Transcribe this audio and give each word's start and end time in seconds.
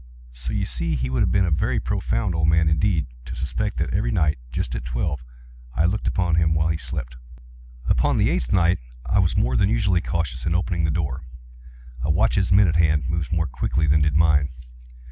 So 0.33 0.51
you 0.51 0.65
see 0.65 0.95
he 0.95 1.11
would 1.11 1.19
have 1.21 1.31
been 1.31 1.45
a 1.45 1.51
very 1.51 1.79
profound 1.79 2.33
old 2.33 2.47
man, 2.47 2.67
indeed, 2.69 3.05
to 3.25 3.35
suspect 3.35 3.77
that 3.77 3.93
every 3.93 4.09
night, 4.09 4.39
just 4.51 4.73
at 4.73 4.83
twelve, 4.83 5.23
I 5.75 5.85
looked 5.85 6.07
in 6.07 6.11
upon 6.13 6.37
him 6.37 6.55
while 6.55 6.69
he 6.69 6.77
slept. 6.77 7.17
Upon 7.87 8.17
the 8.17 8.31
eighth 8.31 8.51
night 8.51 8.79
I 9.05 9.19
was 9.19 9.37
more 9.37 9.55
than 9.55 9.69
usually 9.69 10.01
cautious 10.01 10.43
in 10.47 10.55
opening 10.55 10.85
the 10.85 10.89
door. 10.89 11.21
A 12.01 12.09
watch's 12.09 12.51
minute 12.51 12.77
hand 12.77 13.09
moves 13.09 13.31
more 13.31 13.45
quickly 13.45 13.85
than 13.85 14.01
did 14.01 14.15
mine. 14.15 14.49